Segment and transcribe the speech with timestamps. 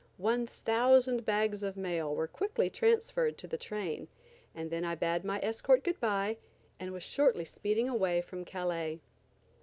[0.17, 4.07] One thousand bags of mail were quickly transferred to the train,
[4.55, 6.37] and then I bade my escort good bye,
[6.79, 8.99] and was shortly speeding away from Calais.